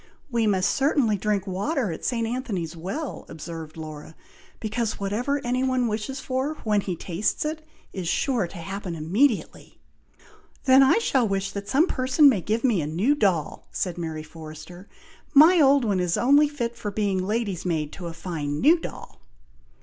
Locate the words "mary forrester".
13.99-14.89